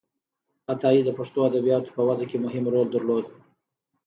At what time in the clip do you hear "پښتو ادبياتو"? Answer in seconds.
1.17-1.93